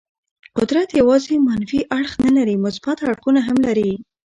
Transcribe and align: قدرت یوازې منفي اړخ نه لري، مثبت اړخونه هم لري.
قدرت 0.57 0.89
یوازې 1.01 1.35
منفي 1.47 1.81
اړخ 1.97 2.11
نه 2.25 2.31
لري، 2.37 2.55
مثبت 2.65 2.97
اړخونه 3.07 3.39
هم 3.47 3.57
لري. 3.67 3.91